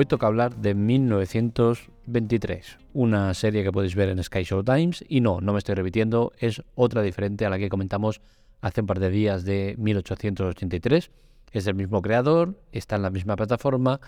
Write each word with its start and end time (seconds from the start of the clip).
Hoy 0.00 0.06
toca 0.06 0.28
hablar 0.28 0.54
de 0.54 0.76
1923, 0.76 2.78
una 2.92 3.34
serie 3.34 3.64
que 3.64 3.72
podéis 3.72 3.96
ver 3.96 4.10
en 4.10 4.22
Sky 4.22 4.44
Show 4.44 4.62
Times 4.62 5.04
y 5.08 5.20
no, 5.20 5.40
no 5.40 5.52
me 5.52 5.58
estoy 5.58 5.74
repitiendo, 5.74 6.32
es 6.38 6.62
otra 6.76 7.02
diferente 7.02 7.44
a 7.44 7.50
la 7.50 7.58
que 7.58 7.68
comentamos 7.68 8.20
hace 8.60 8.82
un 8.82 8.86
par 8.86 9.00
de 9.00 9.10
días 9.10 9.44
de 9.44 9.74
1883. 9.76 11.10
Es 11.50 11.66
el 11.66 11.74
mismo 11.74 12.00
creador, 12.00 12.62
está 12.70 12.94
en 12.94 13.02
la 13.02 13.10
misma 13.10 13.34
plataforma, 13.34 14.00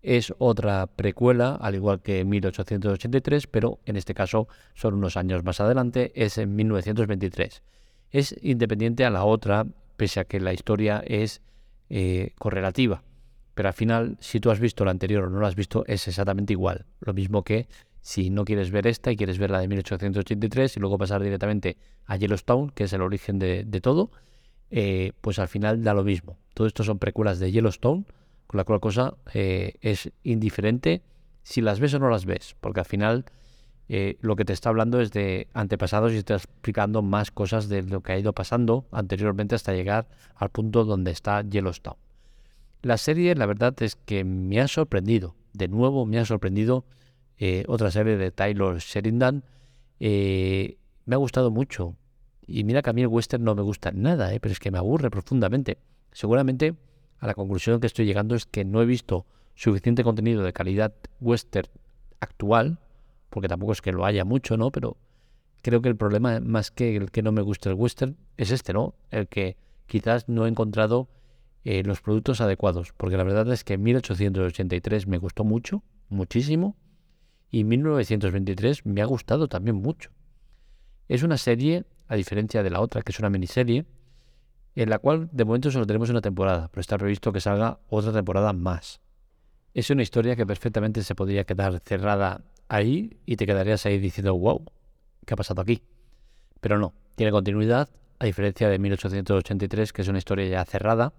es 0.00 0.32
otra 0.38 0.86
precuela, 0.86 1.56
al 1.56 1.74
igual 1.74 2.00
que 2.00 2.24
1883, 2.24 3.46
pero 3.46 3.80
en 3.84 3.96
este 3.96 4.14
caso 4.14 4.48
son 4.72 4.94
unos 4.94 5.18
años 5.18 5.44
más 5.44 5.60
adelante, 5.60 6.12
es 6.14 6.38
en 6.38 6.56
1923. 6.56 7.62
Es 8.10 8.34
independiente 8.40 9.04
a 9.04 9.10
la 9.10 9.24
otra, 9.24 9.66
pese 9.98 10.20
a 10.20 10.24
que 10.24 10.40
la 10.40 10.54
historia 10.54 11.04
es 11.06 11.42
eh, 11.90 12.32
correlativa. 12.38 13.02
Pero 13.54 13.68
al 13.68 13.74
final, 13.74 14.16
si 14.20 14.40
tú 14.40 14.50
has 14.50 14.60
visto 14.60 14.84
la 14.84 14.90
anterior 14.90 15.24
o 15.24 15.30
no 15.30 15.40
la 15.40 15.48
has 15.48 15.54
visto, 15.54 15.84
es 15.86 16.06
exactamente 16.08 16.52
igual. 16.52 16.86
Lo 17.00 17.14
mismo 17.14 17.44
que 17.44 17.68
si 18.00 18.28
no 18.28 18.44
quieres 18.44 18.70
ver 18.70 18.86
esta 18.86 19.10
y 19.12 19.16
quieres 19.16 19.38
ver 19.38 19.50
la 19.50 19.60
de 19.60 19.68
1883 19.68 20.76
y 20.76 20.80
luego 20.80 20.98
pasar 20.98 21.22
directamente 21.22 21.78
a 22.04 22.16
Yellowstone, 22.16 22.70
que 22.74 22.84
es 22.84 22.92
el 22.92 23.00
origen 23.00 23.38
de, 23.38 23.64
todo, 23.80 24.10
eh, 24.70 25.12
pues 25.20 25.38
al 25.38 25.48
final 25.48 25.82
da 25.82 25.94
lo 25.94 26.04
mismo. 26.04 26.36
Todo 26.52 26.66
esto 26.66 26.84
son 26.84 26.98
precuelas 26.98 27.38
de 27.38 27.50
Yellowstone, 27.50 28.04
con 28.46 28.58
la 28.58 28.64
cual 28.64 28.80
cosa 28.80 29.14
eh, 29.32 29.74
es 29.80 30.10
indiferente 30.22 31.02
si 31.42 31.60
las 31.60 31.80
ves 31.80 31.94
o 31.94 31.98
no 31.98 32.10
las 32.10 32.26
ves, 32.26 32.56
porque 32.60 32.80
al 32.80 32.86
final 32.86 33.24
eh, 33.88 34.16
lo 34.20 34.36
que 34.36 34.44
te 34.44 34.52
está 34.52 34.70
hablando 34.70 35.00
es 35.00 35.12
de 35.12 35.48
antepasados 35.54 36.12
y 36.12 36.16
está 36.16 36.34
explicando 36.34 37.02
más 37.02 37.30
cosas 37.30 37.68
de 37.68 37.82
lo 37.82 38.02
que 38.02 38.12
ha 38.12 38.18
ido 38.18 38.32
pasando 38.32 38.86
anteriormente 38.92 39.54
hasta 39.54 39.72
llegar 39.72 40.08
al 40.34 40.50
punto 40.50 40.84
donde 40.84 41.10
está 41.10 41.42
Yellowstone. 41.42 42.03
La 42.84 42.98
serie, 42.98 43.34
la 43.34 43.46
verdad 43.46 43.74
es 43.82 43.96
que 43.96 44.24
me 44.24 44.60
ha 44.60 44.68
sorprendido. 44.68 45.34
De 45.54 45.68
nuevo, 45.68 46.04
me 46.04 46.18
ha 46.18 46.26
sorprendido 46.26 46.84
eh, 47.38 47.64
otra 47.66 47.90
serie 47.90 48.18
de 48.18 48.30
Taylor 48.30 48.76
Sheridan. 48.76 49.42
Eh, 50.00 50.76
me 51.06 51.14
ha 51.14 51.16
gustado 51.16 51.50
mucho. 51.50 51.96
Y 52.46 52.62
mira 52.64 52.82
que 52.82 52.90
a 52.90 52.92
mí 52.92 53.00
el 53.00 53.06
western 53.06 53.42
no 53.42 53.54
me 53.54 53.62
gusta 53.62 53.90
nada, 53.90 54.34
eh, 54.34 54.38
pero 54.38 54.52
es 54.52 54.60
que 54.60 54.70
me 54.70 54.76
aburre 54.76 55.10
profundamente. 55.10 55.78
Seguramente 56.12 56.74
a 57.20 57.26
la 57.26 57.32
conclusión 57.32 57.80
que 57.80 57.86
estoy 57.86 58.04
llegando 58.04 58.34
es 58.34 58.44
que 58.44 58.66
no 58.66 58.82
he 58.82 58.84
visto 58.84 59.24
suficiente 59.54 60.04
contenido 60.04 60.42
de 60.42 60.52
calidad 60.52 60.92
western 61.22 61.70
actual, 62.20 62.80
porque 63.30 63.48
tampoco 63.48 63.72
es 63.72 63.80
que 63.80 63.92
lo 63.92 64.04
haya 64.04 64.26
mucho, 64.26 64.58
¿no? 64.58 64.70
Pero 64.70 64.98
creo 65.62 65.80
que 65.80 65.88
el 65.88 65.96
problema, 65.96 66.38
más 66.40 66.70
que 66.70 66.96
el 66.96 67.10
que 67.10 67.22
no 67.22 67.32
me 67.32 67.40
guste 67.40 67.70
el 67.70 67.76
western, 67.76 68.18
es 68.36 68.50
este, 68.50 68.74
¿no? 68.74 68.94
El 69.10 69.26
que 69.26 69.56
quizás 69.86 70.28
no 70.28 70.44
he 70.44 70.50
encontrado 70.50 71.08
eh, 71.64 71.82
los 71.82 72.00
productos 72.00 72.40
adecuados, 72.40 72.92
porque 72.96 73.16
la 73.16 73.24
verdad 73.24 73.50
es 73.52 73.64
que 73.64 73.78
1883 73.78 75.06
me 75.06 75.18
gustó 75.18 75.44
mucho, 75.44 75.82
muchísimo, 76.08 76.76
y 77.50 77.64
1923 77.64 78.84
me 78.84 79.00
ha 79.00 79.06
gustado 79.06 79.48
también 79.48 79.76
mucho. 79.76 80.10
Es 81.08 81.22
una 81.22 81.38
serie, 81.38 81.84
a 82.08 82.16
diferencia 82.16 82.62
de 82.62 82.70
la 82.70 82.80
otra, 82.80 83.02
que 83.02 83.12
es 83.12 83.18
una 83.18 83.30
miniserie, 83.30 83.86
en 84.74 84.90
la 84.90 84.98
cual 84.98 85.28
de 85.32 85.44
momento 85.44 85.70
solo 85.70 85.86
tenemos 85.86 86.10
una 86.10 86.20
temporada, 86.20 86.68
pero 86.68 86.80
está 86.80 86.98
previsto 86.98 87.32
que 87.32 87.40
salga 87.40 87.78
otra 87.88 88.12
temporada 88.12 88.52
más. 88.52 89.00
Es 89.72 89.90
una 89.90 90.02
historia 90.02 90.36
que 90.36 90.46
perfectamente 90.46 91.02
se 91.02 91.14
podría 91.14 91.44
quedar 91.44 91.80
cerrada 91.80 92.42
ahí 92.68 93.18
y 93.24 93.36
te 93.36 93.46
quedarías 93.46 93.86
ahí 93.86 93.98
diciendo, 93.98 94.36
wow, 94.36 94.64
¿qué 95.24 95.34
ha 95.34 95.36
pasado 95.36 95.62
aquí? 95.62 95.82
Pero 96.60 96.78
no, 96.78 96.92
tiene 97.14 97.32
continuidad, 97.32 97.88
a 98.18 98.26
diferencia 98.26 98.68
de 98.68 98.78
1883, 98.78 99.92
que 99.92 100.02
es 100.02 100.08
una 100.08 100.18
historia 100.18 100.46
ya 100.46 100.64
cerrada, 100.64 101.12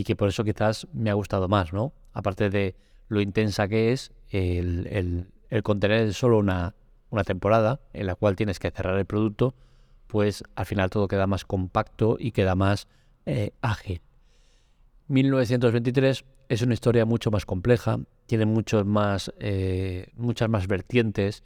y 0.00 0.04
que 0.04 0.16
por 0.16 0.30
eso 0.30 0.44
quizás 0.44 0.88
me 0.94 1.10
ha 1.10 1.12
gustado 1.12 1.46
más, 1.46 1.74
¿no? 1.74 1.92
Aparte 2.14 2.48
de 2.48 2.74
lo 3.08 3.20
intensa 3.20 3.68
que 3.68 3.92
es 3.92 4.12
el, 4.30 5.26
contener 5.62 6.14
solo 6.14 6.38
una, 6.38 6.74
temporada 7.26 7.80
en 7.92 8.06
la 8.06 8.14
cual 8.14 8.34
tienes 8.34 8.58
que 8.58 8.70
cerrar 8.70 8.96
el 8.96 9.04
producto, 9.04 9.54
pues 10.06 10.42
al 10.56 10.64
final 10.64 10.88
todo 10.88 11.06
queda 11.06 11.26
más 11.26 11.44
compacto 11.44 12.16
y 12.18 12.32
queda 12.32 12.54
más 12.54 12.88
eh, 13.26 13.50
ágil. 13.60 14.00
1923 15.08 16.24
es 16.48 16.62
una 16.62 16.72
historia 16.72 17.04
mucho 17.04 17.30
más 17.30 17.44
compleja, 17.44 17.98
tiene 18.24 18.46
más, 18.46 19.34
eh, 19.38 20.12
muchas 20.16 20.48
más 20.48 20.66
vertientes, 20.66 21.44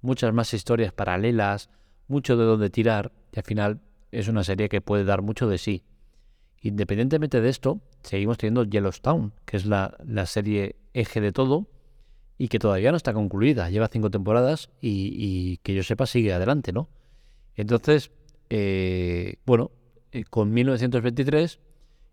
muchas 0.00 0.34
más 0.34 0.52
historias 0.54 0.92
paralelas, 0.92 1.70
mucho 2.08 2.36
de 2.36 2.46
dónde 2.46 2.68
tirar, 2.68 3.12
y 3.30 3.38
al 3.38 3.44
final 3.44 3.80
es 4.10 4.26
una 4.26 4.42
serie 4.42 4.68
que 4.68 4.80
puede 4.80 5.04
dar 5.04 5.22
mucho 5.22 5.46
de 5.48 5.58
sí. 5.58 5.84
Independientemente 6.62 7.40
de 7.40 7.48
esto, 7.48 7.80
seguimos 8.02 8.38
teniendo 8.38 8.64
Yellowstone, 8.64 9.30
que 9.44 9.56
es 9.56 9.66
la, 9.66 9.96
serie 10.26 10.76
eje 10.94 11.20
de 11.20 11.32
todo 11.32 11.66
y 12.38 12.48
que 12.48 12.58
todavía 12.58 12.90
no 12.90 12.96
está 12.96 13.12
concluida. 13.12 13.70
Lleva 13.70 13.88
cinco 13.88 14.10
temporadas 14.10 14.70
y, 14.80 15.58
que 15.58 15.74
yo 15.74 15.82
sepa 15.82 16.06
sigue 16.06 16.32
adelante, 16.32 16.72
¿no? 16.72 16.88
Entonces, 17.56 18.10
eh, 18.50 19.36
bueno, 19.46 19.70
eh, 20.10 20.24
con 20.24 20.52
1923 20.52 21.60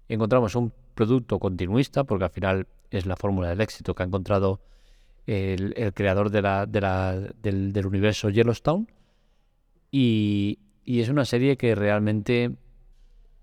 encontramos 0.10 0.56
un 0.56 0.74
producto 0.96 1.40
continuista, 1.40 2.04
porque 2.04 2.26
al 2.26 2.32
final 2.32 2.68
es 2.92 3.06
la 3.06 3.16
fórmula 3.16 3.50
del 3.50 3.62
éxito 3.62 3.96
que 3.96 4.04
ha 4.04 4.06
encontrado 4.06 4.62
el, 5.26 5.94
creador 5.94 6.32
del, 6.32 7.86
universo 7.86 8.30
Yellowstone. 8.30 8.88
y 9.92 10.58
es 10.86 11.10
una 11.10 11.26
serie 11.26 11.56
que 11.56 11.76
realmente 11.76 12.58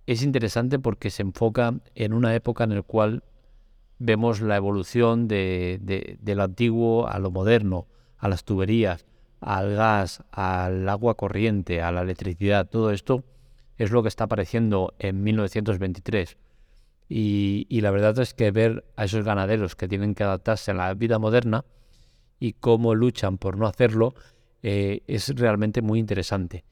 es 0.07 0.23
interesante 0.23 0.79
porque 0.79 1.11
se 1.11 1.23
enfoca 1.23 1.75
en 1.95 2.13
una 2.13 2.35
época 2.35 2.65
en 2.65 2.75
la 2.75 2.83
cual 2.83 3.25
vemos 3.99 4.41
la 4.41 4.57
evolución 4.57 5.27
de, 5.27 6.19
lo 6.25 6.43
antiguo 6.43 7.09
a 7.09 7.19
lo 7.19 7.31
moderno, 7.31 7.87
a 8.19 8.29
las 8.29 8.45
tuberías, 8.45 9.05
al 9.41 9.75
gas, 9.75 10.23
al 10.31 10.89
agua 10.89 11.17
corriente, 11.17 11.83
a 11.83 11.91
la 11.93 12.03
electricidad. 12.03 12.69
Todo 12.69 12.93
esto 12.93 13.25
es 13.79 13.91
lo 13.91 14.03
que 14.03 14.09
está 14.09 14.25
apareciendo 14.25 14.95
en 14.99 15.23
1923. 15.23 16.37
Y, 17.09 17.67
la 17.81 17.91
verdad 17.91 18.19
es 18.19 18.35
que 18.35 18.51
ver 18.51 18.85
a 18.97 19.05
esos 19.05 19.25
ganaderos 19.25 19.77
que 19.77 19.87
tienen 19.89 20.15
que 20.15 20.25
adaptarse 20.25 20.73
a 20.73 20.75
la 20.75 20.93
vida 20.95 21.19
moderna 21.19 21.65
y 22.39 22.53
cómo 22.55 22.95
luchan 22.95 23.39
por 23.39 23.57
no 23.57 23.67
hacerlo 23.67 24.15
eh, 24.63 25.03
es 25.07 25.29
realmente 25.37 25.83
muy 25.83 25.99
interesante. 25.99 26.65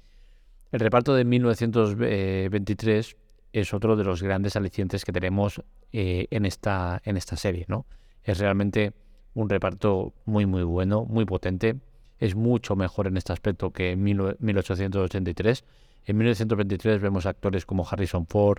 El 0.72 0.81
reparto 0.81 1.15
de 1.15 1.25
1923 1.25 3.16
es 3.54 3.72
otro 3.72 3.94
de 3.94 4.03
los 4.03 4.20
grandes 4.20 4.56
alicientes 4.56 5.04
que 5.04 5.12
tenemos 5.12 5.62
eh, 5.92 6.26
en, 6.31 6.44
esta, 6.44 7.00
en 7.04 7.16
esta 7.16 7.37
serie, 7.37 7.65
¿no? 7.69 7.87
Es 8.25 8.38
realmente 8.38 8.92
un 9.32 9.48
reparto 9.48 10.12
muy, 10.25 10.44
muy 10.44 10.65
bueno, 10.65 11.04
muy 11.04 11.25
potente. 11.25 11.76
Es 12.19 12.34
mucho 12.34 12.75
mejor 12.75 13.06
en 13.06 13.16
este 13.16 13.32
aspecto 13.32 13.70
que 13.70 13.92
en 13.92 14.03
1883. 14.03 15.65
En 16.04 16.16
1923 16.16 17.00
vemos 17.00 17.26
actores 17.26 17.65
como 17.65 17.87
Harrison 17.88 18.26
Ford, 18.26 18.59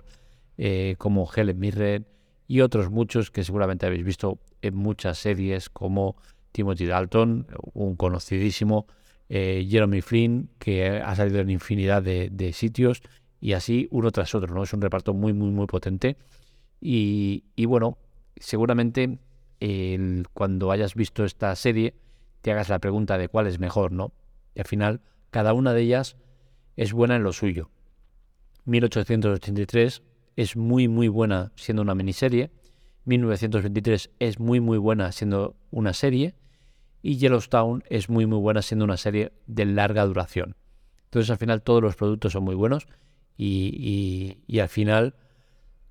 eh, 0.56 0.94
como 0.96 1.28
Helen 1.30 1.58
Mirren 1.58 2.06
y 2.48 2.62
otros 2.62 2.90
muchos 2.90 3.30
que 3.30 3.44
seguramente 3.44 3.84
habéis 3.84 4.04
visto 4.04 4.38
en 4.62 4.76
muchas 4.76 5.18
series 5.18 5.68
como 5.68 6.16
Timothy 6.52 6.86
Dalton, 6.86 7.46
un 7.74 7.96
conocidísimo, 7.96 8.86
eh, 9.28 9.66
Jeremy 9.68 10.00
Flynn, 10.00 10.48
que 10.58 10.88
ha 10.88 11.14
salido 11.16 11.40
en 11.40 11.50
infinidad 11.50 12.02
de, 12.02 12.30
de 12.30 12.54
sitios, 12.54 13.02
y 13.40 13.52
así 13.52 13.88
uno 13.90 14.10
tras 14.10 14.34
otro, 14.34 14.54
¿no? 14.54 14.62
Es 14.62 14.72
un 14.72 14.80
reparto 14.80 15.14
muy, 15.14 15.32
muy, 15.32 15.50
muy 15.50 15.66
potente. 15.66 16.16
Y, 16.80 17.42
bueno, 17.66 17.98
seguramente 18.36 19.18
cuando 20.32 20.70
hayas 20.70 20.94
visto 20.94 21.24
esta 21.24 21.54
serie 21.56 21.94
te 22.42 22.52
hagas 22.52 22.68
la 22.68 22.78
pregunta 22.78 23.18
de 23.18 23.28
cuál 23.28 23.46
es 23.46 23.58
mejor, 23.58 23.92
¿no? 23.92 24.12
Y 24.54 24.60
al 24.60 24.66
final, 24.66 25.00
cada 25.30 25.52
una 25.52 25.72
de 25.72 25.82
ellas 25.82 26.16
es 26.76 26.92
buena 26.92 27.16
en 27.16 27.24
lo 27.24 27.32
suyo. 27.32 27.70
1883 28.66 30.02
es 30.36 30.56
muy, 30.56 30.88
muy 30.88 31.08
buena 31.08 31.52
siendo 31.56 31.82
una 31.82 31.94
miniserie. 31.94 32.50
1923 33.04 34.10
es 34.18 34.38
muy, 34.38 34.60
muy 34.60 34.78
buena 34.78 35.10
siendo 35.12 35.56
una 35.70 35.92
serie. 35.92 36.34
Y 37.02 37.16
Yellowstone 37.16 37.84
es 37.88 38.08
muy, 38.08 38.26
muy 38.26 38.38
buena 38.38 38.62
siendo 38.62 38.84
una 38.84 38.96
serie 38.96 39.32
de 39.46 39.64
larga 39.64 40.04
duración. 40.04 40.56
Entonces, 41.04 41.30
al 41.30 41.38
final, 41.38 41.62
todos 41.62 41.82
los 41.82 41.96
productos 41.96 42.32
son 42.32 42.44
muy 42.44 42.54
buenos 42.54 42.86
y, 43.36 44.58
al 44.60 44.68
final, 44.68 45.14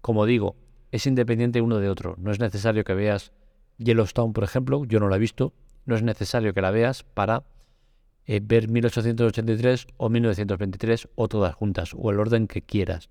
como 0.01 0.25
digo, 0.25 0.55
es 0.91 1.05
independiente 1.05 1.61
uno 1.61 1.79
de 1.79 1.89
otro. 1.89 2.15
No 2.17 2.31
es 2.31 2.39
necesario 2.39 2.83
que 2.83 2.93
veas 2.93 3.31
Yellowstone, 3.77 4.33
por 4.33 4.43
ejemplo, 4.43 4.85
yo 4.85 4.99
no 4.99 5.09
la 5.09 5.17
he 5.17 5.19
visto, 5.19 5.53
no 5.85 5.95
es 5.95 6.03
necesario 6.03 6.53
que 6.53 6.61
la 6.61 6.71
veas 6.71 7.03
para 7.03 7.43
eh, 8.25 8.41
ver 8.43 8.69
1883 8.69 9.87
o 9.97 10.09
1923 10.09 11.09
o 11.15 11.27
todas 11.27 11.53
juntas, 11.53 11.91
o 11.95 12.09
el 12.09 12.19
orden 12.19 12.47
que 12.47 12.61
quieras. 12.61 13.09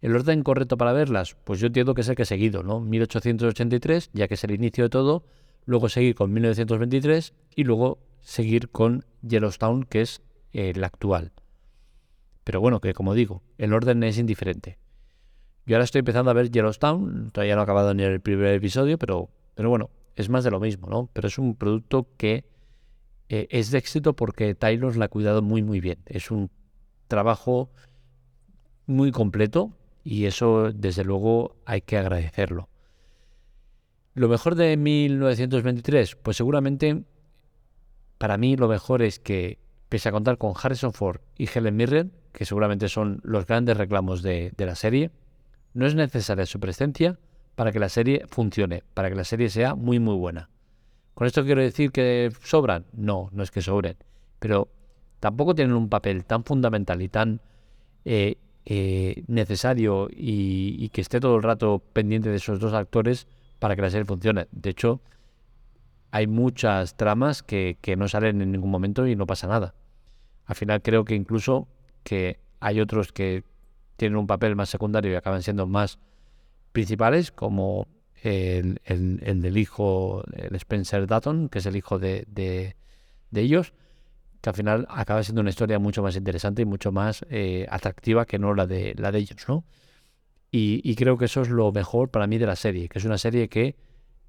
¿El 0.00 0.16
orden 0.16 0.42
correcto 0.42 0.78
para 0.78 0.94
verlas? 0.94 1.36
Pues 1.44 1.60
yo 1.60 1.66
entiendo 1.66 1.94
que 1.94 2.00
es 2.00 2.08
el 2.08 2.16
que 2.16 2.22
he 2.22 2.26
seguido, 2.26 2.62
¿no? 2.62 2.80
1883, 2.80 4.10
ya 4.14 4.28
que 4.28 4.34
es 4.34 4.44
el 4.44 4.52
inicio 4.52 4.84
de 4.84 4.90
todo, 4.90 5.24
luego 5.66 5.90
seguir 5.90 6.14
con 6.14 6.32
1923 6.32 7.34
y 7.54 7.64
luego 7.64 7.98
seguir 8.20 8.70
con 8.70 9.04
Yellowstone, 9.22 9.84
que 9.84 10.00
es 10.00 10.22
el 10.52 10.82
actual. 10.84 11.32
Pero 12.50 12.60
bueno, 12.60 12.80
que 12.80 12.94
como 12.94 13.14
digo, 13.14 13.44
el 13.58 13.72
orden 13.72 14.02
es 14.02 14.18
indiferente. 14.18 14.76
Yo 15.66 15.76
ahora 15.76 15.84
estoy 15.84 16.00
empezando 16.00 16.32
a 16.32 16.34
ver 16.34 16.50
Yellowstone, 16.50 17.30
todavía 17.30 17.54
no 17.54 17.60
he 17.60 17.62
acabado 17.62 17.94
ni 17.94 18.02
el 18.02 18.20
primer 18.20 18.52
episodio, 18.54 18.98
pero, 18.98 19.30
pero 19.54 19.68
bueno, 19.68 19.90
es 20.16 20.28
más 20.28 20.42
de 20.42 20.50
lo 20.50 20.58
mismo, 20.58 20.88
¿no? 20.88 21.08
Pero 21.12 21.28
es 21.28 21.38
un 21.38 21.54
producto 21.54 22.08
que 22.16 22.44
eh, 23.28 23.46
es 23.50 23.70
de 23.70 23.78
éxito 23.78 24.16
porque 24.16 24.56
Taylor 24.56 24.96
la 24.96 25.04
ha 25.04 25.08
cuidado 25.08 25.42
muy, 25.42 25.62
muy 25.62 25.78
bien. 25.78 26.00
Es 26.06 26.32
un 26.32 26.50
trabajo 27.06 27.70
muy 28.86 29.12
completo 29.12 29.70
y 30.02 30.24
eso, 30.24 30.72
desde 30.72 31.04
luego, 31.04 31.54
hay 31.66 31.82
que 31.82 31.98
agradecerlo. 31.98 32.68
Lo 34.14 34.28
mejor 34.28 34.56
de 34.56 34.76
1923, 34.76 36.16
pues 36.16 36.36
seguramente 36.36 37.04
para 38.18 38.36
mí 38.38 38.56
lo 38.56 38.66
mejor 38.66 39.02
es 39.02 39.20
que, 39.20 39.60
pese 39.90 40.08
a 40.08 40.12
contar 40.12 40.38
con 40.38 40.54
Harrison 40.56 40.92
Ford 40.92 41.20
y 41.36 41.48
Helen 41.52 41.76
Mirren, 41.76 42.12
que 42.32 42.44
seguramente 42.44 42.88
son 42.88 43.20
los 43.24 43.44
grandes 43.44 43.76
reclamos 43.76 44.22
de, 44.22 44.54
la 44.56 44.76
serie, 44.76 45.10
no 45.74 45.84
es 45.84 45.96
necesaria 45.96 46.46
su 46.46 46.60
presencia 46.60 47.18
para 47.56 47.72
que 47.72 47.80
la 47.80 47.88
serie 47.88 48.24
funcione, 48.28 48.84
para 48.94 49.10
que 49.10 49.16
la 49.16 49.24
serie 49.24 49.50
sea 49.50 49.74
muy 49.74 49.98
muy 49.98 50.14
buena. 50.14 50.48
¿Con 51.14 51.26
esto 51.26 51.44
quiero 51.44 51.60
decir 51.60 51.90
que 51.90 52.32
sobran? 52.42 52.86
No, 52.92 53.30
no 53.32 53.42
es 53.42 53.50
que 53.50 53.62
sobren, 53.62 53.96
pero 54.38 54.68
tampoco 55.18 55.56
tienen 55.56 55.74
un 55.74 55.88
papel 55.88 56.24
tan 56.24 56.44
fundamental 56.44 57.02
y 57.02 57.08
tan 57.08 57.40
eh, 58.04 58.36
eh, 58.66 59.24
necesario 59.26 60.08
y, 60.08 60.88
que 60.90 61.00
esté 61.00 61.18
todo 61.18 61.34
el 61.34 61.42
rato 61.42 61.82
pendiente 61.92 62.30
de 62.30 62.36
esos 62.36 62.60
dos 62.60 62.74
actores 62.74 63.26
para 63.58 63.74
que 63.74 63.82
la 63.82 63.90
serie 63.90 64.04
funcione. 64.04 64.46
De 64.52 64.70
hecho, 64.70 65.00
hay 66.12 66.28
muchas 66.28 66.96
tramas 66.96 67.42
que 67.42 67.76
no 67.98 68.06
salen 68.06 68.40
en 68.40 68.52
ningún 68.52 68.70
momento 68.70 69.08
y 69.08 69.16
no 69.16 69.26
pasa 69.26 69.48
nada. 69.48 69.74
Al 70.50 70.56
final 70.56 70.82
creo 70.82 71.04
que 71.04 71.14
incluso 71.14 71.68
que 72.02 72.40
hay 72.58 72.80
otros 72.80 73.12
que 73.12 73.44
tienen 73.96 74.18
un 74.18 74.26
papel 74.26 74.56
más 74.56 74.68
secundario 74.68 75.12
y 75.12 75.14
acaban 75.14 75.44
siendo 75.44 75.68
más 75.68 76.00
principales, 76.72 77.30
como 77.30 77.86
el, 78.20 78.80
del 78.84 79.56
hijo, 79.56 80.24
el 80.32 80.52
Spencer 80.56 81.06
Dutton, 81.06 81.50
que 81.50 81.60
es 81.60 81.66
el 81.66 81.76
hijo 81.76 82.00
de, 82.00 82.24
de, 82.26 82.74
ellos, 83.40 83.74
que 84.40 84.50
al 84.50 84.56
final 84.56 84.88
acaba 84.90 85.22
siendo 85.22 85.40
una 85.40 85.50
historia 85.50 85.78
mucho 85.78 86.02
más 86.02 86.16
interesante 86.16 86.62
y 86.62 86.64
mucho 86.64 86.90
más 86.90 87.24
eh, 87.30 87.68
atractiva 87.70 88.26
que 88.26 88.40
no 88.40 88.52
la 88.52 88.66
de, 88.66 88.96
la 88.98 89.12
de 89.12 89.20
ellos, 89.20 89.46
¿no? 89.46 89.64
Y, 90.50 90.96
creo 90.96 91.16
que 91.16 91.26
eso 91.26 91.42
es 91.42 91.48
lo 91.48 91.70
mejor 91.70 92.10
para 92.10 92.26
mí 92.26 92.38
de 92.38 92.46
la 92.46 92.56
serie, 92.56 92.88
que 92.88 92.98
es 92.98 93.04
una 93.04 93.18
serie 93.18 93.48
que 93.48 93.76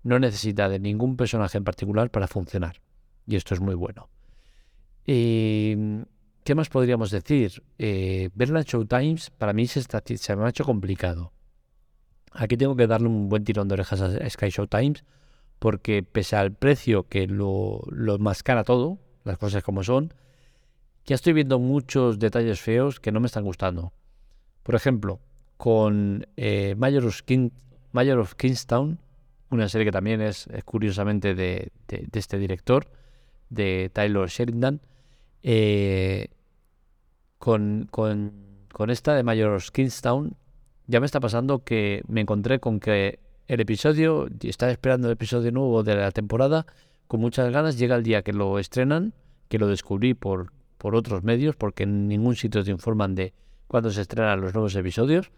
no 0.03 0.19
necesita 0.19 0.69
de 0.69 0.77
ningún 0.77 1.17
personaje 1.17 1.57
en 1.57 1.63
particular 1.63 2.11
para 2.11 2.27
funcionar. 2.27 2.79
Y 3.25 3.37
esto 3.37 3.55
es 3.55 3.59
muy 3.59 3.73
bueno. 3.73 4.07
Y 5.05 5.75
¿Qué 6.43 6.55
más 6.55 6.69
podríamos 6.69 7.11
decir? 7.11 7.63
Eh, 7.77 8.29
verla 8.33 8.59
en 8.59 8.65
Showtimes 8.65 9.29
para 9.29 9.53
mí 9.53 9.67
se, 9.67 10.35
me 10.35 10.45
ha 10.45 10.49
hecho 10.49 10.65
complicado. 10.65 11.33
Aquí 12.31 12.57
tengo 12.57 12.75
que 12.75 12.87
darle 12.87 13.07
un 13.07 13.29
buen 13.29 13.43
tirón 13.43 13.67
de 13.67 13.73
orejas 13.73 14.01
a 14.01 14.29
Sky 14.29 14.49
Showtimes 14.49 15.03
porque 15.59 16.01
pese 16.01 16.35
al 16.35 16.53
precio 16.53 17.07
que 17.07 17.27
lo, 17.27 17.81
lo 17.91 18.17
mascara 18.17 18.63
todo, 18.63 18.97
las 19.23 19.37
cosas 19.37 19.61
como 19.61 19.83
son, 19.83 20.13
ya 21.05 21.13
estoy 21.13 21.33
viendo 21.33 21.59
muchos 21.59 22.17
detalles 22.17 22.59
feos 22.59 22.99
que 22.99 23.11
no 23.11 23.19
me 23.19 23.27
están 23.27 23.43
gustando. 23.43 23.93
Por 24.63 24.73
ejemplo, 24.73 25.19
con 25.57 26.25
eh, 26.37 26.73
Mayor, 26.75 27.05
of 27.05 27.21
of 28.19 28.35
Kingstown, 28.35 28.99
una 29.51 29.69
serie 29.69 29.85
que 29.85 29.91
también 29.91 30.21
es, 30.21 30.49
curiosamente 30.65 31.35
de, 31.35 31.71
de, 31.87 32.07
este 32.13 32.39
director, 32.39 32.87
de 33.49 33.91
Tyler 33.93 34.27
Sheridan, 34.27 34.81
eh, 35.43 36.27
con, 37.37 37.87
con, 37.89 38.89
esta 38.89 39.15
de 39.15 39.23
Mayor 39.23 39.61
Kingstown, 39.71 40.35
ya 40.87 40.99
me 40.99 41.05
está 41.05 41.19
pasando 41.19 41.63
que 41.63 42.03
me 42.07 42.21
encontré 42.21 42.59
con 42.59 42.79
que 42.79 43.19
el 43.47 43.59
episodio, 43.59 44.27
estaba 44.41 44.71
esperando 44.71 45.07
el 45.07 45.13
episodio 45.13 45.51
nuevo 45.51 45.83
de 45.83 45.95
la 45.95 46.11
temporada 46.11 46.65
con 47.07 47.19
muchas 47.19 47.51
ganas, 47.51 47.77
llega 47.77 47.95
el 47.95 48.03
día 48.03 48.21
que 48.21 48.33
lo 48.33 48.57
estrenan, 48.57 49.13
que 49.49 49.59
lo 49.59 49.67
descubrí 49.67 50.13
por, 50.13 50.51
por 50.77 50.95
otros 50.95 51.23
medios, 51.23 51.55
porque 51.55 51.83
en 51.83 52.07
ningún 52.07 52.35
sitio 52.35 52.63
te 52.63 52.71
informan 52.71 53.15
de 53.15 53.33
cuándo 53.67 53.91
se 53.91 54.01
estrenan 54.01 54.41
los 54.41 54.53
nuevos 54.53 54.75
episodios, 54.75 55.31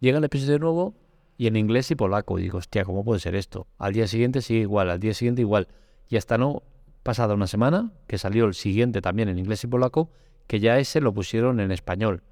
llega 0.00 0.18
el 0.18 0.24
episodio 0.24 0.58
nuevo 0.58 0.94
y 1.36 1.46
en 1.46 1.56
inglés 1.56 1.90
y 1.90 1.94
polaco. 1.94 2.38
Y 2.38 2.42
digo, 2.42 2.58
hostia, 2.58 2.84
¿cómo 2.84 3.04
puede 3.04 3.20
ser 3.20 3.34
esto? 3.34 3.66
Al 3.78 3.92
día 3.92 4.06
siguiente 4.06 4.42
sigue 4.42 4.60
igual, 4.60 4.90
al 4.90 5.00
día 5.00 5.14
siguiente 5.14 5.40
igual. 5.40 5.68
Y 6.08 6.16
hasta 6.16 6.36
no 6.36 6.62
pasada 7.02 7.34
una 7.34 7.46
semana, 7.46 7.92
que 8.06 8.18
salió 8.18 8.44
el 8.44 8.54
siguiente 8.54 9.00
también 9.00 9.28
en 9.28 9.38
inglés 9.38 9.64
y 9.64 9.66
polaco, 9.66 10.10
que 10.46 10.60
ya 10.60 10.78
ese 10.78 11.00
lo 11.00 11.14
pusieron 11.14 11.60
en 11.60 11.72
español. 11.72 12.22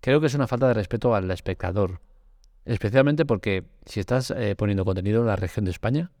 Creo 0.00 0.20
que 0.20 0.26
es 0.26 0.34
una 0.34 0.46
falta 0.46 0.68
de 0.68 0.74
respeto 0.74 1.14
al 1.14 1.30
espectador, 1.30 2.00
especialmente 2.64 3.24
porque 3.26 3.64
si 3.86 4.00
estás 4.00 4.30
eh, 4.30 4.54
poniendo 4.56 4.84
contenido 4.84 5.22
en 5.22 5.26
la 5.26 5.36
región 5.36 5.64
de 5.64 5.70
España, 5.70 6.12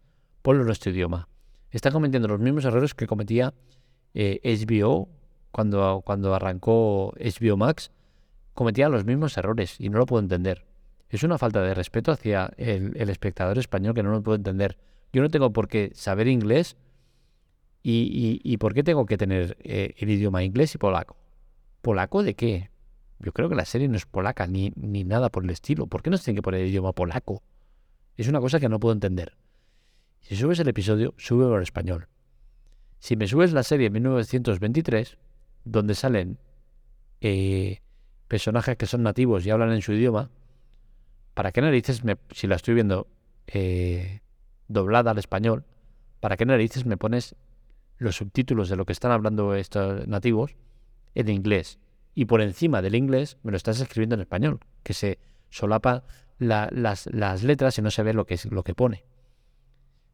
ponlo 0.42 0.62
en 0.62 0.66
nuestro 0.66 0.90
idioma. 0.90 1.28
Están 1.70 1.92
cometiendo 1.92 2.28
los 2.28 2.40
mismos 2.40 2.64
errores 2.64 2.94
que 2.94 3.06
cometía 3.06 3.54
HBO 4.14 5.08
eh, 5.08 5.14
cuando, 5.52 6.02
cuando 6.04 6.34
arrancó 6.34 7.12
HBO 7.18 7.56
Max, 7.56 7.92
cometía 8.54 8.88
los 8.88 9.04
mismos 9.04 9.36
errores 9.36 9.78
y 9.78 9.90
no 9.90 9.98
lo 9.98 10.06
puedo 10.06 10.22
entender. 10.22 10.66
Es 11.10 11.22
una 11.22 11.38
falta 11.38 11.62
de 11.62 11.74
respeto 11.74 12.10
hacia 12.10 12.50
el, 12.56 12.96
el 12.96 13.10
espectador 13.10 13.58
español 13.58 13.94
que 13.94 14.02
no 14.02 14.10
lo 14.10 14.22
puedo 14.22 14.36
entender. 14.36 14.78
Yo 15.12 15.22
no 15.22 15.28
tengo 15.28 15.52
por 15.52 15.68
qué 15.68 15.92
saber 15.94 16.26
inglés 16.26 16.76
¿Y, 17.82 18.56
por 18.58 18.74
qué 18.74 18.82
tengo 18.82 19.06
que 19.06 19.16
tener 19.16 19.56
eh, 19.60 19.94
el 19.96 20.10
idioma 20.10 20.42
inglés 20.44 20.74
y 20.74 20.78
polaco? 20.78 21.16
¿Polaco 21.80 22.22
de 22.22 22.34
qué? 22.34 22.70
Yo 23.18 23.32
creo 23.32 23.48
que 23.48 23.54
la 23.54 23.64
serie 23.64 23.88
no 23.88 23.96
es 23.96 24.04
polaca 24.04 24.46
ni, 24.46 24.72
ni 24.76 25.04
nada 25.04 25.30
por 25.30 25.44
el 25.44 25.50
estilo. 25.50 25.86
¿Por 25.86 26.02
qué 26.02 26.10
no 26.10 26.18
se 26.18 26.24
tiene 26.24 26.38
que 26.38 26.42
poner 26.42 26.60
el 26.60 26.68
idioma 26.68 26.92
polaco? 26.92 27.42
Es 28.16 28.28
una 28.28 28.40
cosa 28.40 28.60
que 28.60 28.68
no 28.68 28.78
puedo 28.78 28.92
entender. 28.92 29.36
Si 30.20 30.36
subes 30.36 30.58
el 30.58 30.68
episodio, 30.68 31.14
sube 31.16 31.46
en 31.54 31.62
español. 31.62 32.08
Si 32.98 33.16
me 33.16 33.26
subes 33.26 33.52
la 33.52 33.62
serie 33.62 33.90
1923, 33.90 35.16
donde 35.64 35.94
salen 35.94 36.38
eh, 37.20 37.80
personajes 38.26 38.76
que 38.76 38.86
son 38.86 39.02
nativos 39.02 39.46
y 39.46 39.50
hablan 39.50 39.72
en 39.72 39.82
su 39.82 39.92
idioma, 39.92 40.30
¿para 41.34 41.52
qué 41.52 41.60
narices, 41.60 42.04
me, 42.04 42.16
si 42.32 42.46
la 42.46 42.56
estoy 42.56 42.74
viendo 42.74 43.06
eh, 43.46 44.20
doblada 44.66 45.12
al 45.12 45.18
español, 45.18 45.64
¿para 46.20 46.36
qué 46.36 46.44
narices 46.44 46.84
me 46.84 46.96
pones 46.96 47.36
los 47.98 48.16
subtítulos 48.16 48.68
de 48.68 48.76
lo 48.76 48.86
que 48.86 48.92
están 48.92 49.12
hablando 49.12 49.54
estos 49.54 50.06
nativos 50.06 50.56
en 51.14 51.28
inglés. 51.28 51.78
Y 52.14 52.24
por 52.24 52.40
encima 52.40 52.82
del 52.82 52.94
inglés 52.94 53.36
me 53.42 53.50
lo 53.50 53.56
estás 53.56 53.80
escribiendo 53.80 54.14
en 54.14 54.22
español, 54.22 54.60
que 54.82 54.94
se 54.94 55.18
solapa 55.50 56.04
las, 56.38 57.06
letras 57.42 57.78
y 57.78 57.82
no 57.82 57.90
se 57.90 58.02
ve 58.02 58.14
lo 58.14 58.26
que, 58.26 58.34
es, 58.34 58.46
lo 58.46 58.62
que 58.62 58.74
pone. 58.74 59.04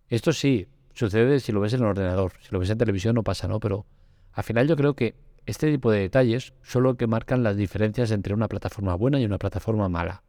Esto 0.09 0.33
sí, 0.33 0.69
sucede 0.93 1.41
si 1.41 1.53
lo 1.53 1.61
ves 1.61 1.75
en 1.75 1.81
el 1.81 1.87
ordenador. 1.87 2.33
Si 2.41 2.51
lo 2.51 2.59
ves 2.59 2.71
en 2.71 2.79
televisión 2.79 3.15
no 3.15 3.23
pasa, 3.23 3.49
¿no? 3.49 3.61
Pero 3.61 3.87
al 4.33 4.45
final 4.45 4.69
yo 4.69 4.77
creo 4.77 4.95
que 4.95 5.15
este 5.47 5.71
tipo 5.71 5.91
de 5.91 6.01
detalles 6.01 6.55
son 6.63 6.85
lo 6.85 6.97
que 6.97 7.07
marcan 7.07 7.43
las 7.43 7.57
diferencias 7.57 8.11
entre 8.11 8.35
una 8.35 8.49
plataforma 8.49 8.95
buena 8.95 9.21
y 9.21 9.25
una 9.25 9.39
plataforma 9.39 9.89
mala. 9.89 10.23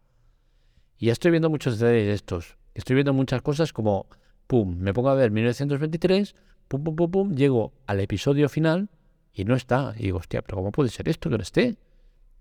Y 0.97 1.07
ya 1.07 1.13
estoy 1.13 1.31
viendo 1.31 1.49
muchos 1.49 1.79
detalles 1.79 2.07
de 2.07 2.13
estos. 2.13 2.57
Estoy 2.73 2.95
viendo 2.95 3.13
muchas 3.13 3.41
cosas 3.41 3.73
como, 3.73 4.07
pum, 4.47 4.77
me 4.77 4.93
pongo 4.93 5.09
a 5.09 5.15
ver 5.15 5.31
1923, 5.31 6.35
pum, 6.67 6.83
pum, 6.83 6.95
pum, 6.95 7.11
pum, 7.11 7.35
llego 7.35 7.73
al 7.85 7.99
episodio 7.99 8.49
final 8.49 8.89
y 9.33 9.45
no 9.45 9.55
está. 9.55 9.93
Y 9.97 10.03
digo, 10.03 10.19
hostia, 10.19 10.41
pero 10.41 10.57
¿cómo 10.57 10.71
puede 10.71 10.89
ser 10.89 11.09
esto 11.09 11.29
que 11.29 11.37
no 11.37 11.43
esté? 11.43 11.77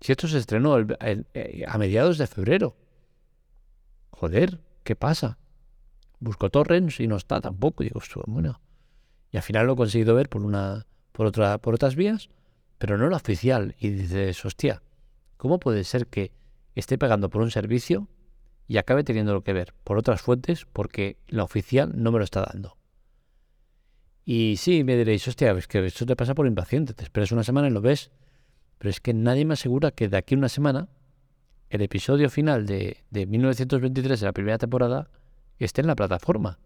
Si 0.01 0.11
esto 0.11 0.27
se 0.27 0.37
estrenó 0.37 0.77
eh, 0.79 1.65
a 1.67 1.77
mediados 1.77 2.17
de 2.17 2.27
febrero. 2.27 2.75
Joder, 4.11 4.61
¿qué 4.83 4.95
pasa? 4.95 5.37
Busco 6.19 6.49
torrents 6.49 6.99
y 6.99 7.07
no 7.07 7.17
está 7.17 7.41
tampoco. 7.41 7.83
Y 7.83 7.87
digo, 7.87 8.01
bueno. 8.27 8.61
Y 9.31 9.37
al 9.37 9.43
final 9.43 9.67
lo 9.67 9.73
he 9.73 9.75
conseguido 9.75 10.15
ver 10.15 10.29
por 10.29 10.43
una, 10.43 10.85
por 11.11 11.25
otra, 11.25 11.57
por 11.57 11.73
otras 11.73 11.95
vías, 11.95 12.29
pero 12.77 12.97
no 12.97 13.09
la 13.09 13.17
oficial. 13.17 13.75
Y 13.79 13.89
dices, 13.89 14.43
hostia, 14.45 14.81
¿cómo 15.37 15.59
puede 15.59 15.83
ser 15.83 16.07
que 16.07 16.31
esté 16.75 16.97
pagando 16.97 17.29
por 17.29 17.41
un 17.41 17.51
servicio 17.51 18.07
y 18.67 18.77
acabe 18.77 19.03
teniendo 19.03 19.33
lo 19.33 19.43
que 19.43 19.53
ver 19.53 19.73
por 19.83 19.97
otras 19.97 20.21
fuentes 20.21 20.65
porque 20.65 21.17
la 21.27 21.43
oficial 21.43 21.91
no 21.95 22.11
me 22.11 22.19
lo 22.19 22.23
está 22.23 22.45
dando? 22.51 22.77
Y 24.25 24.55
sí, 24.57 24.83
me 24.83 24.97
diréis, 24.97 25.27
hostia, 25.27 25.51
es 25.51 25.67
que 25.67 25.85
esto 25.85 26.05
te 26.07 26.15
pasa 26.15 26.33
por 26.33 26.47
impaciente, 26.47 26.95
te 26.95 27.03
esperas 27.03 27.31
una 27.31 27.43
semana 27.43 27.67
y 27.67 27.71
lo 27.71 27.81
ves. 27.81 28.09
Pero 28.79 28.89
es 28.89 28.99
que 28.99 29.13
nadie 29.13 29.45
me 29.45 29.53
asegura 29.53 29.91
que 29.91 30.09
de 30.09 30.17
aquí 30.17 30.33
a 30.33 30.39
una 30.39 30.49
semana 30.49 30.89
el 31.69 31.81
episodio 31.83 32.29
final 32.31 32.65
de, 32.65 33.03
de 33.11 33.27
1923 33.27 34.19
de 34.19 34.25
la 34.25 34.33
primera 34.33 34.57
temporada 34.57 35.09
esté 35.59 35.81
en 35.81 35.87
la 35.87 35.95
plataforma. 35.95 36.57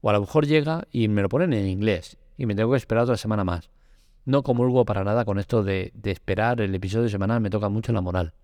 O 0.00 0.10
a 0.10 0.12
lo 0.12 0.20
mejor 0.20 0.46
llega 0.46 0.86
y 0.90 1.06
me 1.06 1.22
lo 1.22 1.28
ponen 1.28 1.52
en 1.52 1.66
inglés 1.68 2.18
y 2.36 2.46
me 2.46 2.56
tengo 2.56 2.72
que 2.72 2.76
esperar 2.76 3.04
otra 3.04 3.16
semana 3.16 3.44
más. 3.44 3.70
No 4.24 4.42
comulgo 4.42 4.84
para 4.84 5.04
nada 5.04 5.24
con 5.24 5.38
esto 5.38 5.62
de, 5.62 5.92
de 5.94 6.10
esperar 6.10 6.60
el 6.60 6.74
episodio 6.74 7.08
semanal, 7.08 7.40
me 7.40 7.50
toca 7.50 7.68
mucho 7.68 7.92
la 7.92 8.00
moral. 8.00 8.34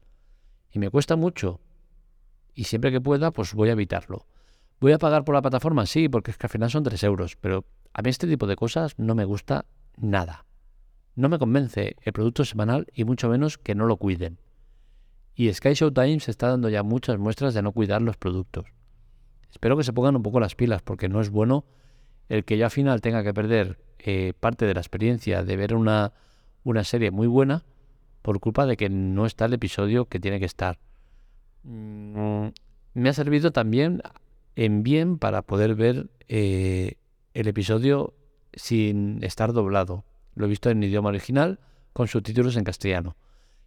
Y 0.70 0.78
me 0.78 0.88
cuesta 0.88 1.16
mucho. 1.16 1.60
Y 2.54 2.64
siempre 2.64 2.92
que 2.92 3.00
pueda, 3.00 3.32
pues 3.32 3.54
voy 3.54 3.70
a 3.70 3.72
evitarlo. 3.72 4.26
¿Voy 4.78 4.92
a 4.92 4.99
pagar 4.99 5.25
por 5.25 5.34
la 5.34 5.42
plataforma? 5.42 5.84
Sí, 5.87 6.08
porque 6.08 6.30
es 6.30 6.38
que 6.38 6.46
al 6.46 6.50
final 6.50 6.70
son 6.70 6.84
3 6.84 7.02
euros, 7.04 7.37
pero 7.37 7.64
a 7.92 8.02
mí 8.02 8.11
este 8.11 8.26
tipo 8.26 8.47
de 8.47 8.56
cosas 8.56 8.99
no 8.99 9.14
me 9.14 9.25
gusta 9.25 9.66
nada. 9.97 10.47
No 11.16 11.28
me 11.28 11.38
convence 11.38 11.97
el 12.02 12.12
producto 12.12 12.44
semanal 12.44 12.87
y 12.94 13.04
mucho 13.04 13.28
menos 13.28 13.59
que 13.59 13.75
no 13.75 13.87
lo 13.87 13.97
cuiden. 13.97 14.38
Y 15.35 15.52
Sky 15.52 15.75
Showtime 15.75 16.20
se 16.20 16.30
está 16.30 16.49
dando 16.49 16.68
ya 16.68 16.82
muchas 16.82 17.18
muestras 17.18 17.54
de 17.54 17.62
no 17.62 17.73
cuidar 17.73 18.02
los 18.02 18.16
productos. 18.16 18.66
Espero 19.50 19.76
que 19.76 19.85
se 19.85 19.92
pongan 19.92 20.16
un 20.16 20.23
poco 20.23 20.40
las 20.40 20.54
pilas 20.54 20.82
porque 20.82 21.09
no 21.09 21.20
es 21.20 21.30
bueno 21.30 21.64
el 22.28 22.44
que 22.44 22.56
yo 22.56 22.64
al 22.64 22.70
final 22.70 23.00
tenga 23.00 23.25
que 23.25 23.35
perder 23.35 23.78
eh, 23.99 24.32
parte 24.38 24.64
de 24.64 24.75
la 24.75 24.80
experiencia 24.80 25.42
de 25.42 25.56
ver 25.56 25.75
una, 25.75 26.12
una 26.62 26.85
serie 26.85 27.11
muy 27.11 27.26
buena 27.26 27.64
por 28.23 28.38
culpa 28.38 28.66
de 28.66 28.76
que 28.76 28.88
no 28.88 29.26
está 29.26 29.47
el 29.47 29.54
episodio 29.54 30.06
que 30.06 30.20
tiene 30.20 30.38
que 30.38 30.47
estar. 30.47 30.78
Mm, 31.64 32.49
me 32.94 33.09
ha 33.09 33.12
servido 33.12 33.50
también 33.50 34.02
en 34.56 34.82
bien 34.82 35.18
para 35.18 35.42
poder 35.42 35.75
ver 35.75 36.11
eh, 36.28 36.94
el 37.34 37.49
episodio 37.49 38.14
sin 38.52 39.22
estar 39.22 39.52
doblado. 39.52 40.04
Lo 40.34 40.46
he 40.46 40.49
visto 40.49 40.70
en 40.70 40.82
idioma 40.82 41.10
original 41.10 41.60
con 41.92 42.08
subtítulos 42.08 42.56
en 42.56 42.64
castellano. 42.64 43.16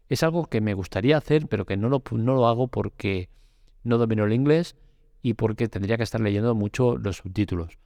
Es 0.10 0.24
algo 0.24 0.46
que 0.46 0.62
me 0.62 0.74
gustaría 0.74 1.18
hacer, 1.18 1.48
pero 1.48 1.66
que 1.66 1.78
no 1.78 1.90
lo, 1.90 2.04
no 2.12 2.36
lo 2.36 2.48
hago 2.48 2.68
porque 2.68 3.30
no 3.84 3.98
domino 3.98 4.26
el 4.26 4.34
inglés 4.34 4.76
y 5.22 5.34
porque 5.34 5.68
tendría 5.68 5.98
que 5.98 6.04
estar 6.04 6.22
leyendo 6.22 6.54
mucho 6.56 6.98
los 6.98 7.18
subtítulos. 7.18 7.78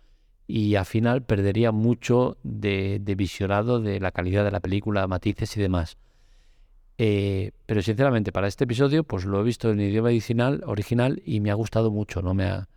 Y 0.47 0.75
al 0.75 0.85
final 0.85 1.23
perdería 1.23 1.71
mucho 1.71 2.37
de, 2.43 3.01
visionado 3.17 3.79
de 3.79 3.99
la 3.99 4.11
calidad 4.11 4.43
de 4.43 4.51
la 4.51 4.59
película, 4.59 5.07
matices 5.07 5.55
y 5.57 5.61
demás. 5.61 5.97
Eh, 6.97 7.51
pero 7.65 7.81
sinceramente, 7.81 8.31
para 8.31 8.47
este 8.47 8.63
episodio, 8.63 9.03
pues 9.03 9.25
lo 9.25 9.39
he 9.39 9.43
visto 9.43 9.69
en 9.69 9.79
idioma 9.79 10.07
original, 10.07 10.63
original 10.65 11.21
y 11.25 11.41
me 11.41 11.51
ha 11.51 11.53
gustado 11.53 11.91
mucho, 11.91 12.21
¿no? 12.21 12.33
Me 12.33 12.45
ha, 12.45 12.67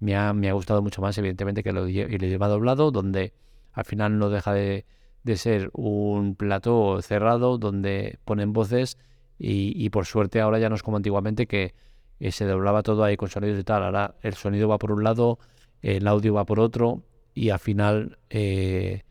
me 0.00 0.16
ha, 0.16 0.32
me 0.32 0.48
ha 0.48 0.52
gustado 0.52 0.82
mucho 0.82 1.02
más, 1.02 1.16
evidentemente, 1.18 1.62
que 1.62 1.70
el 1.70 2.22
idioma 2.24 2.48
doblado, 2.48 2.90
donde 2.90 3.32
al 3.72 3.84
final 3.84 4.18
no 4.18 4.30
deja 4.30 4.52
de, 4.52 4.84
de 5.26 5.36
ser 5.36 5.70
un 5.72 6.36
plató 6.36 7.02
cerrado 7.02 7.58
donde 7.58 8.20
ponen 8.24 8.52
voces 8.52 8.96
y, 9.38 9.90
por 9.90 10.06
suerte 10.06 10.40
ahora 10.40 10.60
ya 10.60 10.68
no 10.68 10.76
es 10.76 10.84
como 10.84 10.96
antiguamente 10.96 11.48
que 11.48 11.74
eh, 12.20 12.30
se 12.30 12.46
doblaba 12.46 12.84
todo 12.84 13.02
ahí 13.02 13.16
con 13.16 13.28
sonidos 13.28 13.58
y 13.58 13.64
tal. 13.64 13.82
Ahora 13.82 14.14
el 14.22 14.34
sonido 14.34 14.68
va 14.68 14.78
por 14.78 14.92
un 14.92 15.02
lado, 15.02 15.40
el 15.82 16.06
audio 16.06 16.32
va 16.34 16.46
por 16.46 16.60
otro 16.60 17.02
y 17.34 17.50
al 17.50 17.58
final 17.58 18.18
eh, 18.30 19.02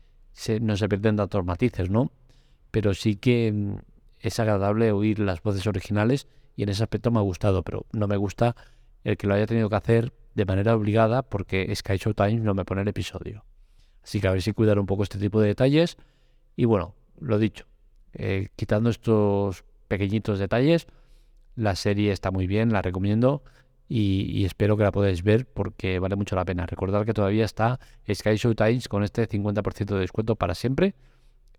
no 0.60 0.76
se 0.78 0.88
pierden 0.88 1.16
tantos 1.16 1.44
matices, 1.44 1.90
¿no? 1.90 2.10
Pero 2.70 2.94
sí 2.94 3.16
que 3.16 3.52
mm, 3.52 3.76
es 4.20 4.40
agradable 4.40 4.92
oír 4.92 5.18
las 5.18 5.42
voces 5.42 5.66
originales 5.66 6.26
y 6.56 6.62
en 6.62 6.70
ese 6.70 6.82
aspecto 6.82 7.10
me 7.10 7.18
ha 7.18 7.22
gustado, 7.22 7.62
pero 7.62 7.84
no 7.92 8.08
me 8.08 8.16
gusta 8.16 8.56
el 9.04 9.18
que 9.18 9.26
lo 9.26 9.34
haya 9.34 9.46
tenido 9.46 9.68
que 9.68 9.76
hacer 9.76 10.12
de 10.36 10.44
manera 10.44 10.76
obligada 10.76 11.22
porque 11.22 11.74
Sky 11.74 11.96
Show 11.96 12.12
Times 12.12 12.42
no 12.42 12.52
me 12.52 12.66
pone 12.66 12.82
el 12.82 12.88
episodio. 12.88 13.44
Así 14.04 14.20
que 14.20 14.28
a 14.28 14.32
ver 14.32 14.42
si 14.42 14.52
cuidar 14.52 14.78
un 14.78 14.84
poco 14.84 15.02
este 15.02 15.18
tipo 15.18 15.40
de 15.40 15.48
detalles. 15.48 15.96
Y 16.54 16.66
bueno, 16.66 16.94
lo 17.18 17.38
dicho, 17.38 17.64
eh, 18.12 18.50
quitando 18.54 18.90
estos 18.90 19.64
pequeñitos 19.88 20.38
detalles, 20.38 20.88
la 21.54 21.74
serie 21.74 22.12
está 22.12 22.30
muy 22.30 22.46
bien, 22.46 22.70
la 22.70 22.82
recomiendo 22.82 23.42
y, 23.88 24.44
espero 24.44 24.76
que 24.76 24.82
la 24.82 24.92
podáis 24.92 25.22
ver 25.22 25.46
porque 25.46 25.98
vale 26.00 26.16
mucho 26.16 26.36
la 26.36 26.44
pena. 26.44 26.66
Recordad 26.66 27.06
que 27.06 27.14
todavía 27.14 27.46
está 27.46 27.80
Sky 28.06 28.36
Show 28.36 28.54
Times 28.54 28.88
con 28.88 29.04
este 29.04 29.26
50% 29.26 29.86
de 29.86 30.00
descuento 30.00 30.36
para 30.36 30.54
siempre. 30.54 30.94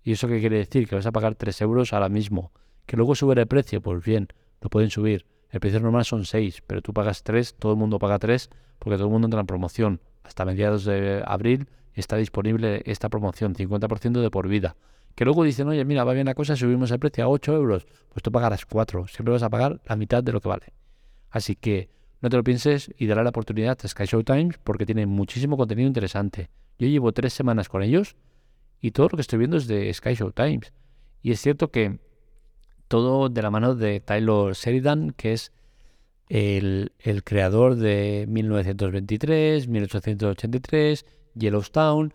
¿Y 0.03 0.11
eso 0.11 0.27
qué 0.27 0.39
quiere 0.39 0.57
decir? 0.57 0.87
Que 0.87 0.93
vas 0.93 1.07
a 1.07 1.11
pagar 1.11 1.33
3 1.33 1.61
euros 1.61 1.93
ahora 1.93 2.09
mismo. 2.09 2.51
Que 2.85 2.95
luego 2.95 3.15
sube 3.15 3.39
el 3.41 3.47
precio, 3.47 3.81
pues 3.81 4.05
bien, 4.05 4.27
lo 4.61 4.69
pueden 4.69 4.91
subir. 4.91 5.25
El 5.49 5.61
precio 5.61 5.79
normal 5.79 6.05
son 6.05 6.25
6, 6.25 6.61
pero 6.67 6.83
tú 6.83 6.93
pagas 6.93 7.23
3, 7.23 7.55
todo 7.55 7.71
el 7.71 7.79
mundo 7.79 7.97
paga 7.97 8.19
3 8.19 8.51
porque 8.79 8.95
todo 8.95 9.07
el 9.07 9.11
mundo 9.11 9.27
entra 9.27 9.39
en 9.39 9.47
promoción. 9.47 10.01
Hasta 10.23 10.45
mediados 10.45 10.85
de 10.85 11.23
abril 11.25 11.67
está 11.93 12.17
disponible 12.17 12.81
esta 12.85 13.09
promoción, 13.09 13.55
50% 13.55 14.21
de 14.21 14.29
por 14.29 14.47
vida. 14.47 14.75
Que 15.15 15.25
luego 15.25 15.43
dicen, 15.43 15.67
oye, 15.67 15.83
mira, 15.83 16.03
va 16.03 16.13
bien 16.13 16.27
la 16.27 16.35
cosa, 16.35 16.55
subimos 16.55 16.91
el 16.91 16.99
precio 16.99 17.23
a 17.23 17.27
8 17.27 17.53
euros, 17.55 17.87
pues 18.09 18.21
tú 18.21 18.31
pagarás 18.31 18.65
4, 18.65 19.07
siempre 19.07 19.31
vas 19.31 19.43
a 19.43 19.49
pagar 19.49 19.81
la 19.85 19.95
mitad 19.95 20.23
de 20.23 20.31
lo 20.31 20.41
que 20.41 20.47
vale. 20.47 20.73
Así 21.31 21.55
que 21.55 21.89
no 22.21 22.29
te 22.29 22.37
lo 22.37 22.43
pienses 22.43 22.91
y 22.97 23.07
daré 23.07 23.23
la 23.23 23.29
oportunidad 23.29 23.77
a 23.83 23.87
Sky 23.87 24.05
Show 24.05 24.23
Times 24.23 24.57
porque 24.63 24.85
tiene 24.85 25.05
muchísimo 25.05 25.57
contenido 25.57 25.87
interesante. 25.87 26.49
Yo 26.79 26.87
llevo 26.87 27.11
tres 27.11 27.33
semanas 27.33 27.69
con 27.69 27.81
ellos 27.83 28.15
y 28.79 28.91
todo 28.91 29.09
lo 29.11 29.17
que 29.17 29.21
estoy 29.21 29.39
viendo 29.39 29.57
es 29.57 29.67
de 29.67 29.93
Sky 29.93 30.15
Show 30.15 30.31
Times. 30.31 30.73
Y 31.21 31.31
es 31.31 31.41
cierto 31.41 31.71
que 31.71 31.99
todo 32.87 33.29
de 33.29 33.41
la 33.41 33.51
mano 33.51 33.75
de 33.75 33.99
Tyler 33.99 34.53
Sheridan, 34.53 35.11
que 35.11 35.33
es 35.33 35.51
el, 36.29 36.91
creador 37.23 37.75
de 37.75 38.25
1923, 38.27 39.67
1883, 39.67 41.05
Yellowstone, 41.35 42.11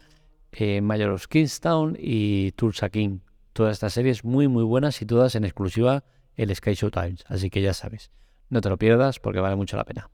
eh, 0.53 0.81
Mayor 0.81 1.11
of 1.11 1.27
Kingstown 1.27 1.97
y 1.99 2.53
Tulsa 2.53 2.91
King. 2.91 3.21
Todas 3.53 3.73
estas 3.75 3.93
series 3.93 4.25
muy 4.25 4.49
muy 4.49 4.65
buenas 4.65 5.01
y 5.03 5.07
todas 5.07 5.35
en 5.35 5.45
exclusiva 5.45 6.05
el 6.37 6.55
Sky 6.55 6.75
Show 6.75 6.91
Times. 6.91 7.25
Así 7.27 7.51
que 7.51 7.63
ya 7.63 7.75
sabes, 7.75 8.11
no 8.49 8.61
te 8.61 8.69
lo 8.69 8.79
pierdas 8.79 9.19
porque 9.19 9.41
vale 9.41 9.57
mucho 9.57 9.77
la 9.77 9.85
pena. 9.85 10.11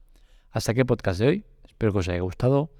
Hasta 0.51 0.71
aquí 0.71 0.81
el 0.81 0.85
podcast 0.85 1.19
de 1.19 1.27
hoy. 1.27 1.45
Espero 1.67 1.93
que 1.93 1.99
os 1.99 2.09
haya 2.09 2.21
gustado. 2.21 2.71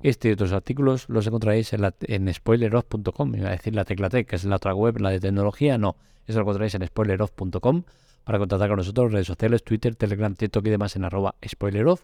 Este 0.00 0.28
y 0.28 0.32
otros 0.32 0.52
artículos 0.52 1.08
los 1.08 1.26
encontraréis 1.26 1.72
en, 1.72 1.82
la, 1.82 1.94
en 2.02 2.32
spoileroff.com. 2.32 3.34
Iba 3.34 3.48
a 3.48 3.52
decir 3.52 3.74
la 3.74 3.84
Teclatec, 3.84 4.28
que 4.28 4.36
es 4.36 4.44
la 4.44 4.56
otra 4.56 4.74
web, 4.74 5.00
la 5.00 5.10
de 5.10 5.18
tecnología. 5.18 5.76
No, 5.76 5.96
eso 6.26 6.38
lo 6.38 6.42
encontraréis 6.42 6.74
en 6.76 6.86
spoileroff.com 6.86 7.82
para 8.28 8.38
contactar 8.38 8.68
con 8.68 8.76
nosotros, 8.76 9.10
redes 9.10 9.26
sociales, 9.26 9.64
Twitter, 9.64 9.96
Telegram, 9.96 10.34
TikTok 10.34 10.66
y 10.66 10.68
demás 10.68 10.94
en 10.96 11.04
arroba 11.06 11.34
spoileroff. 11.48 12.02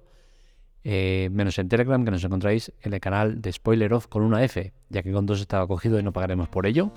Eh, 0.83 1.29
menos 1.31 1.59
en 1.59 1.69
Telegram, 1.69 2.03
que 2.03 2.11
nos 2.11 2.25
encontráis 2.25 2.73
en 2.81 2.95
el 2.95 3.01
canal 3.01 3.43
de 3.43 3.53
Spoiler 3.53 3.93
Off 3.93 4.07
con 4.07 4.23
una 4.23 4.43
F, 4.43 4.73
ya 4.89 5.03
que 5.03 5.13
con 5.13 5.27
dos 5.27 5.43
estaba 5.43 5.67
cogido 5.67 5.99
y 5.99 6.03
no 6.03 6.15
pagaremos 6.15 6.49
por 6.49 6.65
ello. 6.65 6.91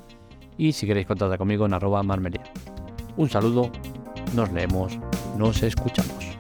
Y 0.58 0.72
si 0.72 0.88
queréis 0.88 1.08
contactar 1.08 1.38
conmigo 1.38 1.66
en 1.66 1.74
arroba 1.74 2.04
marmelia. 2.04 2.44
Un 3.18 3.30
saludo, 3.30 3.70
nos 4.34 4.50
leemos, 4.54 4.98
nos 5.38 5.62
escuchamos. 5.62 6.37